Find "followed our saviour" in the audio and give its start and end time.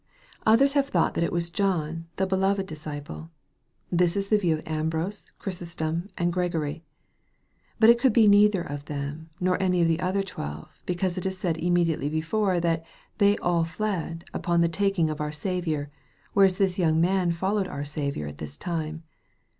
17.31-18.27